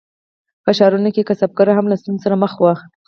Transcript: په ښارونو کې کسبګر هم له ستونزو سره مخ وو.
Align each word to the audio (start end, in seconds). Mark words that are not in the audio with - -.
په 0.63 0.71
ښارونو 0.77 1.09
کې 1.15 1.27
کسبګر 1.29 1.67
هم 1.73 1.85
له 1.91 1.95
ستونزو 2.01 2.23
سره 2.25 2.35
مخ 2.43 2.53
وو. 2.61 2.73